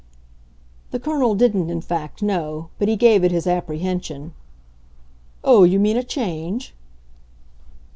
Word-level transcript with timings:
The 0.89 0.99
Colonel 0.99 1.35
didn't 1.35 1.69
in 1.69 1.79
fact 1.79 2.23
know, 2.23 2.71
but 2.79 2.87
he 2.87 2.95
gave 2.95 3.23
it 3.23 3.31
his 3.31 3.45
apprehension. 3.45 4.33
"Oh, 5.43 5.63
you 5.63 5.79
mean 5.79 5.95
a 5.95 6.01
change?" 6.01 6.73